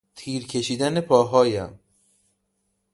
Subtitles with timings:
[0.15, 1.79] تیر کشیدن پاهایم